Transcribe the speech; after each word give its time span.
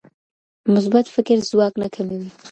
مثبت 0.73 1.05
فکر 1.15 1.37
ځواک 1.49 1.73
نه 1.81 1.87
کموي. 1.95 2.29